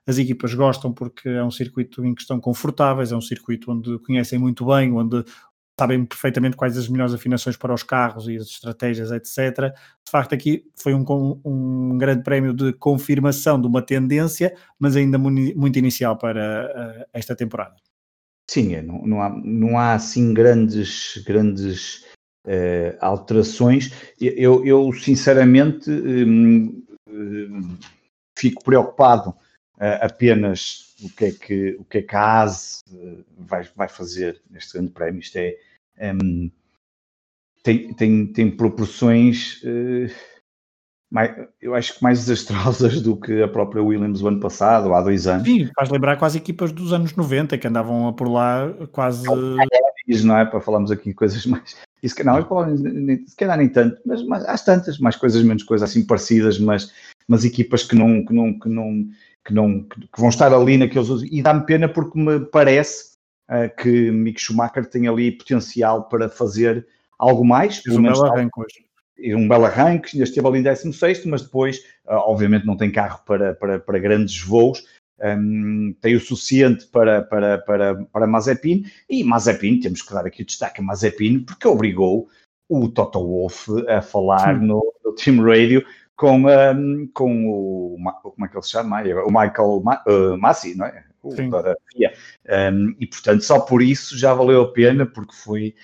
[0.06, 3.98] as equipas gostam porque é um circuito em que estão confortáveis, é um circuito onde
[4.00, 5.24] conhecem muito bem, onde
[5.78, 9.74] sabem perfeitamente quais as melhores afinações para os carros e as estratégias, etc.
[10.04, 11.04] De facto, aqui foi um,
[11.44, 17.36] um grande prémio de confirmação de uma tendência, mas ainda muito inicial para uh, esta
[17.36, 17.76] temporada.
[18.48, 22.04] Sim, é, não, não, há, não há assim grandes, grandes
[22.46, 23.90] uh, alterações.
[24.20, 27.76] Eu, eu sinceramente, um, um,
[28.38, 32.82] fico preocupado uh, apenas o que é que, o que, é que a ASE
[33.36, 35.20] vai, vai fazer neste grande prémio.
[35.20, 35.56] Isto é,
[36.12, 36.50] um,
[37.62, 40.10] tem, tem, tem proporções, uh,
[41.10, 41.30] mais,
[41.62, 45.26] eu acho que mais desastrosas do que a própria Williams o ano passado, há dois
[45.26, 45.46] anos.
[45.46, 49.24] Sim, faz lembrar quase equipas dos anos 90 que andavam por lá quase.
[50.24, 50.44] Não é?
[50.44, 51.76] Para falarmos aqui coisas mais.
[52.02, 52.40] Isso não,
[53.26, 56.92] se calhar nem tanto, mas, mas há tantas, mais coisas, menos coisas assim parecidas, mas,
[57.26, 59.08] mas equipas que não, que não, que não,
[59.44, 61.08] que não que vão estar ali naqueles.
[61.30, 63.12] E dá-me pena porque me parece
[63.50, 66.86] uh, que Mick Schumacher tem ali potencial para fazer
[67.18, 67.78] algo mais.
[67.78, 68.85] Fez um belo arranque hoje.
[69.18, 73.20] Um belo arranque, ainda esteve ali em 16, mas depois, uh, obviamente, não tem carro
[73.24, 74.84] para, para, para grandes voos.
[75.18, 80.42] Um, tem o suficiente para, para, para, para Mazepin e Mazepin, temos que dar aqui
[80.42, 82.28] o destaque a Mazepin, porque obrigou
[82.68, 85.82] o Toto Wolff a falar no, no, Team Radio
[86.16, 89.00] com, um, com o, como é que ele se chama?
[89.24, 91.04] O Michael Ma, uh, Massi, não é?
[91.92, 92.12] FIA.
[92.72, 95.74] Um, e portanto, só por isso já valeu a pena, porque foi,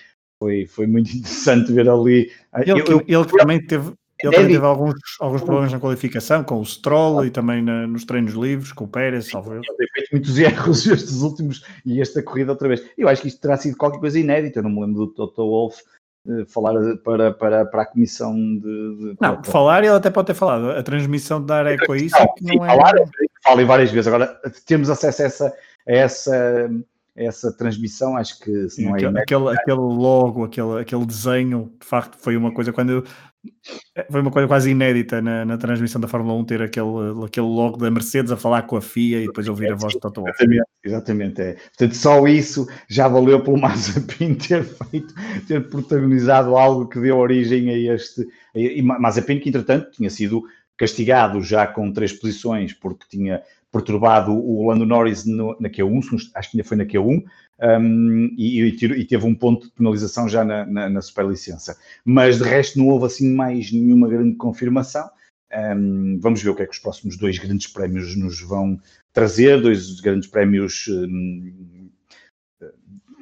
[0.43, 2.31] foi, foi muito interessante ver ali.
[2.55, 3.93] Ele, eu, eu, ele também teve.
[4.21, 8.05] Ele também teve alguns, alguns problemas na qualificação, com o Stroll e também na, nos
[8.05, 12.23] treinos livres, com o Pérez, salvo Ele tem feito muitos erros estes últimos e esta
[12.23, 12.85] corrida outra vez.
[12.97, 14.59] Eu acho que isto terá sido qualquer coisa inédita.
[14.59, 15.81] Eu não me lembro do Toto Wolff
[16.25, 18.61] uh, falar para, para, para a comissão de.
[18.61, 20.69] de não, para, falar, ele até pode ter falado.
[20.71, 22.15] A transmissão de dar eco a isso.
[22.17, 22.69] Não, que não é...
[22.69, 22.93] falar,
[23.43, 24.07] falei várias vezes.
[24.07, 26.69] Agora, temos acesso a essa, a essa,
[27.15, 31.85] essa transmissão, acho que se não é aquele, aquele, aquele logo, aquele, aquele desenho, de
[31.85, 33.05] facto, foi uma coisa quando
[34.09, 36.87] foi uma coisa quase inédita na, na, transmissão da Fórmula 1 ter aquele,
[37.25, 39.99] aquele logo da Mercedes a falar com a FIA e depois ouvir a voz de
[39.99, 40.33] Toto Wolff.
[40.39, 41.53] Exatamente, exatamente é.
[41.53, 45.13] Portanto, só isso já valeu pelo Mazepin ter feito,
[45.45, 48.25] ter protagonizado algo que deu origem a este.
[48.55, 50.43] E Mazepin, que entretanto tinha sido
[50.77, 53.41] castigado já com três posições porque tinha
[53.73, 57.23] perturbado o Lando Norris no, na Q1, acho que ainda foi na Q1,
[57.59, 61.75] um, e, e, teve um ponto de penalização já na, na, na superlicença.
[62.05, 65.09] Mas de resto não houve assim mais nenhuma grande confirmação.
[65.51, 68.79] Um, vamos ver o que é que os próximos dois grandes prémios nos vão
[69.11, 71.89] trazer, dois grandes prémios um,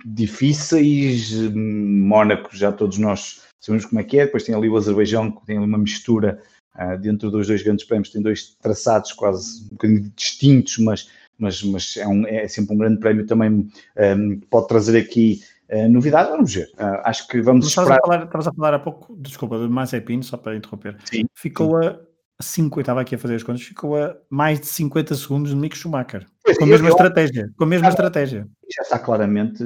[0.05, 1.31] difíceis.
[1.53, 5.45] Mónaco, já todos nós sabemos como é que é, depois tem ali o Azerbaijão, que
[5.45, 6.41] tem ali uma mistura
[6.75, 11.61] Uh, dentro dos dois grandes prémios tem dois traçados quase um bocadinho distintos, mas, mas,
[11.63, 16.29] mas é, um, é sempre um grande prémio também um, pode trazer aqui uh, novidade.
[16.29, 16.71] Vamos ver.
[16.79, 17.97] Uh, acho que vamos esperar.
[17.97, 20.97] Estavas a, falar há pouco, desculpa, de Mazepin, só para interromper.
[21.03, 21.89] Sim, ficou sim.
[21.89, 21.99] a
[22.41, 25.57] 5, eu estava aqui a fazer as contas, ficou a mais de 50 segundos de
[25.57, 26.25] Mick Schumacher.
[26.51, 27.51] Pois com a mesma eu, estratégia.
[27.57, 28.47] Com a mesma já, estratégia.
[28.75, 29.63] Já está claramente,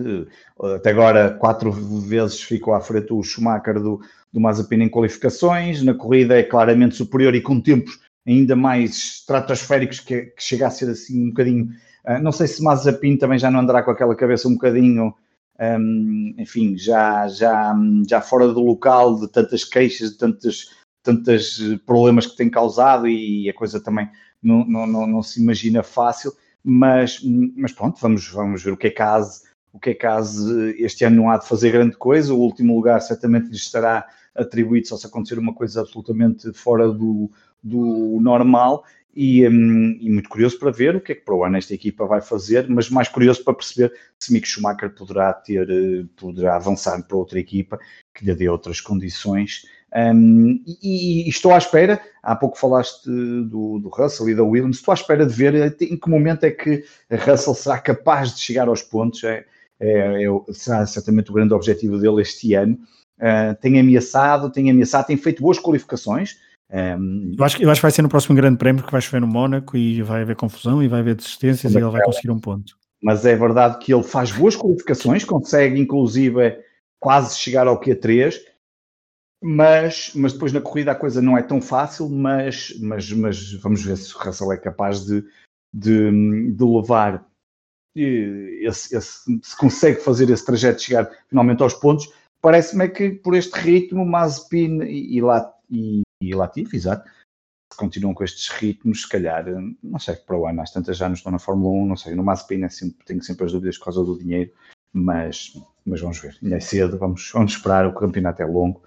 [0.76, 4.00] até agora, quatro vezes ficou à frente o Schumacher do,
[4.32, 10.00] do Mazepin em qualificações, na corrida é claramente superior e com tempos ainda mais estratosféricos
[10.00, 11.70] que, que chega a ser assim um bocadinho.
[12.06, 15.14] Uh, não sei se Mazepin também já não andará com aquela cabeça um bocadinho,
[15.60, 17.74] um, enfim, já, já,
[18.08, 23.50] já fora do local de tantas queixas, de tantos, tantos problemas que tem causado e
[23.50, 24.10] a coisa também
[24.42, 26.34] não, não, não, não se imagina fácil.
[26.68, 27.22] Mas,
[27.56, 29.44] mas pronto, vamos, vamos ver o que é caso
[29.76, 33.02] o que é caso este ano não há de fazer grande coisa, o último lugar
[33.02, 37.30] certamente lhe estará atribuído só se acontecer uma coisa absolutamente fora do,
[37.62, 38.86] do normal.
[39.14, 41.74] E, um, e, muito curioso para ver o que é que para o ano esta
[41.74, 46.58] equipa vai fazer, mas mais curioso para perceber se Mick Schumacher poderá ter, eh, poderá
[46.58, 47.80] avançar para outra equipa
[48.14, 49.64] que lhe dê outras condições.
[49.96, 54.78] Um, e, e, estou à espera, há pouco falaste do, do, Russell e da Williams,
[54.78, 58.42] estou à espera de ver em que momento é que a Russell será capaz de
[58.42, 59.46] chegar aos pontos, é,
[59.80, 62.78] é, é será certamente o grande objetivo dele este ano.
[63.18, 66.36] Uh, tem ameaçado, tem ameaçado, tem feito boas qualificações,
[66.72, 69.22] um, eu, acho, eu acho que vai ser no próximo grande prémio que vai chover
[69.22, 72.40] no Mónaco e vai haver confusão e vai haver desistências e ele vai conseguir um
[72.40, 72.76] ponto.
[73.02, 76.58] Mas é verdade que ele faz boas qualificações, consegue inclusive
[77.00, 78.36] quase chegar ao Q3,
[79.42, 83.84] mas, mas depois na corrida a coisa não é tão fácil, mas, mas, mas vamos
[83.84, 85.24] ver se o Russell é capaz de,
[85.74, 87.26] de, de levar
[87.96, 92.12] esse, esse, se consegue fazer esse trajeto chegar finalmente aos pontos.
[92.42, 95.22] Parece-me é que por este ritmo, Mazepin e, e,
[95.72, 97.10] e e exato,
[97.76, 99.46] continuam com estes ritmos, se calhar,
[99.84, 102.16] não sei, para o ano, às tantas já não estão na Fórmula 1, não sei,
[102.16, 104.52] no Mazepin é sempre, tenho sempre as dúvidas por causa do dinheiro,
[104.94, 105.54] mas,
[105.86, 108.84] mas vamos ver, ainda é cedo, vamos, vamos esperar, o campeonato é longo,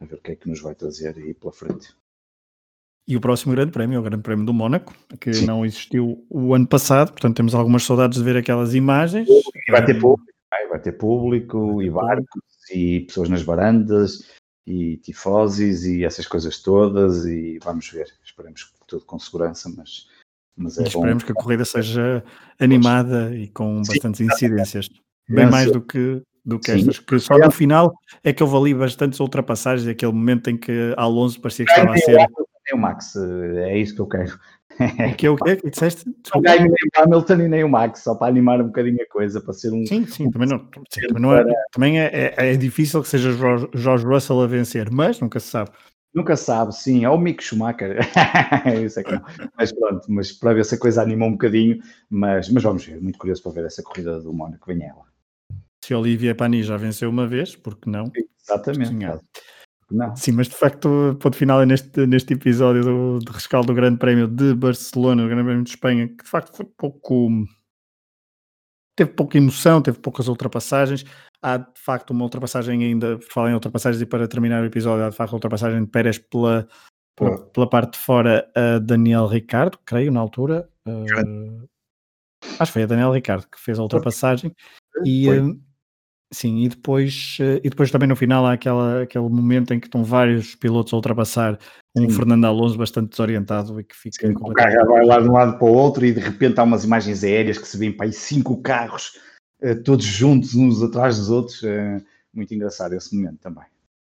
[0.00, 1.94] a ver o que é que nos vai trazer aí pela frente.
[3.06, 5.46] E o próximo grande prémio é o Grande Prémio do Mónaco, que Sim.
[5.46, 9.26] não existiu o ano passado, portanto temos algumas saudades de ver aquelas imagens.
[9.70, 10.30] Vai ter público,
[10.68, 14.30] vai ter público e barcos e pessoas nas varandas
[14.66, 20.06] e tifosis e essas coisas todas e vamos ver, esperemos que tudo com segurança, mas,
[20.54, 22.22] mas é esperemos que a corrida seja
[22.60, 24.90] animada e com Sim, bastantes incidências,
[25.26, 26.78] bem mais do que do que Sim.
[26.78, 27.94] estas, que só no final
[28.24, 31.98] é que houve ali bastantes ultrapassagens, aquele momento em que Alonso parecia que estava a
[31.98, 32.26] ser...
[32.72, 34.38] o Max, é isso que eu quero.
[34.80, 36.04] É que é o que disseste?
[36.32, 39.12] Não ganho nem o Hamilton e nem o Max, só para animar um bocadinho a
[39.12, 39.84] coisa, para ser um.
[39.84, 43.30] Sim, sim, também, não, sim, também, não é, também é, é, é, difícil que seja
[43.74, 45.70] George Russell a vencer, mas nunca se sabe.
[46.14, 47.98] Nunca se sabe, sim, é o Mick Schumacher.
[48.84, 49.22] Isso é que não.
[49.56, 51.78] Mas pronto, mas para ver se a coisa animou um bocadinho,
[52.08, 55.07] mas, mas vamos ver, muito curioso para ver essa corrida do Mónaco, vem ela.
[55.88, 58.12] Se Olivia Pani já venceu uma vez, porque não?
[58.42, 58.92] Exatamente.
[59.90, 60.14] Não.
[60.14, 63.96] Sim, mas de facto ponto final é neste, neste episódio do, do rescaldo do Grande
[63.96, 67.30] Prémio de Barcelona, do Grande Prémio de Espanha, que de facto foi pouco.
[68.94, 71.06] teve pouca emoção, teve poucas ultrapassagens.
[71.40, 75.06] Há de facto uma ultrapassagem ainda, por falar em ultrapassagens, e para terminar o episódio,
[75.06, 76.68] há de facto a ultrapassagem de Pérez pela,
[77.16, 80.68] pela, pela, parte de fora a Daniel Ricardo, creio, na altura.
[80.86, 81.66] Uh,
[82.60, 84.54] acho que foi a Daniel Ricardo que fez a ultrapassagem.
[85.02, 85.58] E, uh,
[86.30, 89.86] Sim, e depois, eh, e depois também no final há aquela, aquele momento em que
[89.86, 91.58] estão vários pilotos a ultrapassar
[91.96, 92.10] um Sim.
[92.10, 94.26] Fernando Alonso bastante desorientado e que fica.
[94.26, 96.64] Sim, o carro vai lá de um lado para o outro e de repente há
[96.64, 99.18] umas imagens aéreas que se vêem para aí cinco carros
[99.62, 101.64] eh, todos juntos, uns atrás dos outros.
[101.64, 102.02] É
[102.34, 103.64] muito engraçado esse momento também.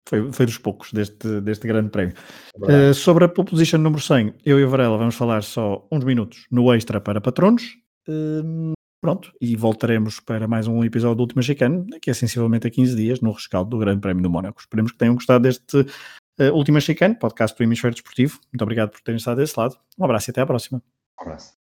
[0.08, 2.14] Foi, foi dos poucos deste, deste grande prémio.
[2.56, 6.02] Uh, sobre a pole position número 100, eu e o Varela vamos falar só uns
[6.02, 7.78] minutos no extra para patronos.
[8.08, 12.70] Uh, Pronto, e voltaremos para mais um episódio do Último Chicano, daqui a sensivelmente a
[12.70, 14.61] 15 dias, no rescaldo do Grande Prémio do Mónaco.
[14.61, 18.38] Esperemos que tenham gostado deste uh, Último Chicano, podcast do Hemisfério Desportivo.
[18.53, 19.78] Muito obrigado por terem estado desse lado.
[19.98, 20.82] Um abraço e até à próxima.
[21.18, 21.59] Um abraço.